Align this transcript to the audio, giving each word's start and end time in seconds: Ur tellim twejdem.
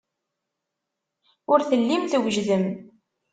Ur 1.51 1.59
tellim 1.69 2.03
twejdem. 2.11 2.63